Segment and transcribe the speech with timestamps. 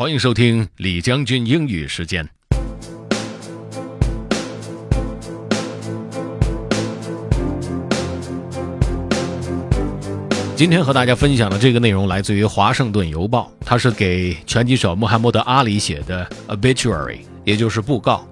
[0.00, 2.26] 欢迎收听李将军英语时间。
[10.56, 18.26] 今天和大家分享的这个内容来自于《华盛顿邮报》，它是给拳击手穆罕默德·阿里写的 obituary，也就是布告。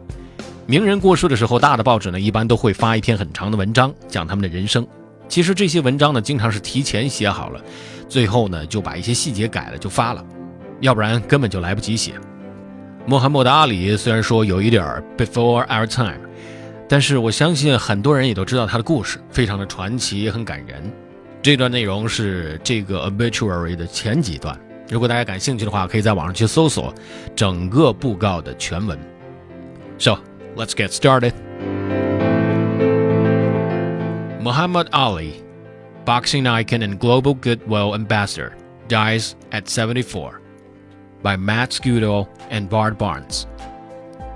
[0.65, 4.87] 名人过世的时候，大的报纸呢一般都会发一篇很长的文章，讲他们的人生。
[5.29, 7.63] 其实这些文章呢，经常是提前写好了，
[8.09, 10.25] 最后呢就把一些细节改了就发了，
[10.81, 12.15] 要不然根本就来不及写。
[13.07, 16.21] 穆罕默德·阿里虽然说有一点 before our time，
[16.89, 20.93] 但是我相信很多人也都知道他的故事，非常的传奇，也很感人。
[21.41, 24.59] 这段内容是这个 obituary 的前几段，
[24.91, 26.93] 如果大家感兴趣的话，可以在网上去搜索
[27.35, 28.99] 整个布告的全文。
[29.99, 30.19] So
[30.57, 31.33] let's get started.
[34.43, 35.43] Muhammad Ali,
[36.05, 38.53] boxing icon and global goodwill ambassador,
[38.89, 40.41] dies at 74.
[41.23, 43.47] By Matt Schudel and Bart Barnes.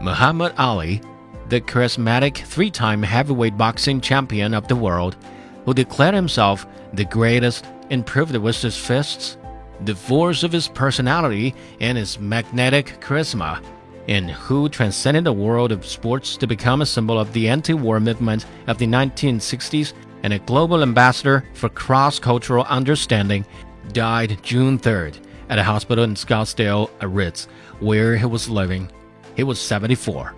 [0.00, 1.00] Muhammad Ali,
[1.48, 5.16] the charismatic three time heavyweight boxing champion of the world,
[5.64, 9.36] who declared himself the greatest and proved it with his fists,
[9.84, 13.62] the force of his personality, and his magnetic charisma,
[14.08, 18.00] and who transcended the world of sports to become a symbol of the anti war
[18.00, 19.92] movement of the 1960s
[20.24, 23.44] and a global ambassador for cross cultural understanding,
[23.92, 25.18] died June 3rd
[25.52, 27.46] at a hospital in Scottsdale, Ariz.,
[27.78, 28.90] where he was living.
[29.36, 30.34] He was 74.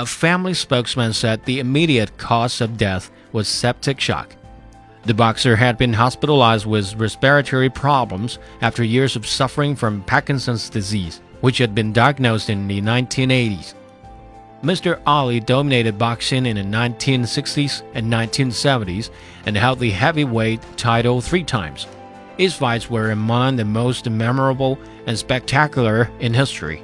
[0.00, 4.36] A family spokesman said the immediate cause of death was septic shock.
[5.04, 11.22] The boxer had been hospitalized with respiratory problems after years of suffering from Parkinson's disease,
[11.40, 13.72] which had been diagnosed in the 1980s.
[14.62, 15.00] Mr.
[15.06, 19.08] Ali dominated boxing in the 1960s and 1970s
[19.46, 21.86] and held the heavyweight title three times.
[22.38, 26.82] His fights were among the most memorable and spectacular in history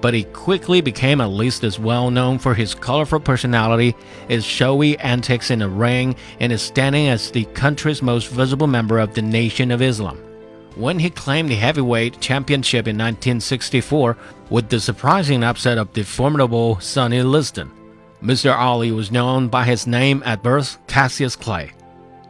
[0.00, 3.94] but he quickly became at least as well known for his colorful personality,
[4.28, 8.98] his showy antics in the ring, and his standing as the country's most visible member
[8.98, 10.16] of the Nation of Islam.
[10.76, 14.16] When he claimed the heavyweight championship in 1964
[14.48, 17.70] with the surprising upset of the formidable Sonny Liston,
[18.22, 18.56] Mr.
[18.56, 21.72] Ali was known by his name at birth, Cassius Clay.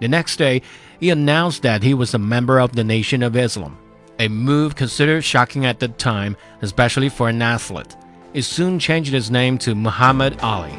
[0.00, 0.62] The next day,
[0.98, 3.78] he announced that he was a member of the Nation of Islam
[4.20, 7.96] a move considered shocking at the time, especially for an athlete.
[8.34, 10.78] He soon changed his name to Muhammad Ali.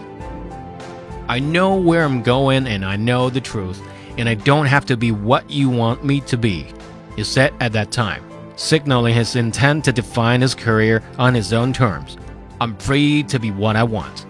[1.27, 3.81] I know where I'm going and I know the truth,
[4.19, 6.67] and I don't have to be what you want me to be,
[7.15, 8.23] he said at that time,
[8.57, 12.17] signaling his intent to define his career on his own terms.
[12.59, 14.27] I'm free to be what I want.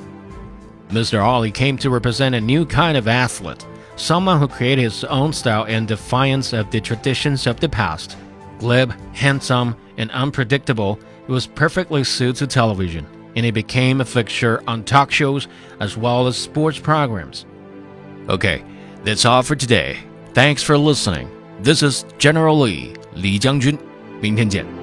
[0.88, 1.22] Mr.
[1.22, 3.66] Ali came to represent a new kind of athlete,
[4.01, 8.17] someone who created his own style in defiance of the traditions of the past
[8.59, 10.99] glib, handsome, and unpredictable,
[11.29, 13.07] it was perfectly suited to television,
[13.37, 15.47] and it became a fixture on talk shows
[15.79, 17.45] as well as sports programs.
[18.31, 18.65] Okay,
[19.05, 19.99] that's all for today.
[20.33, 21.31] Thanks for listening.
[21.61, 23.79] This is General Lee, Li Jiangjun.
[24.21, 24.80] 明天见。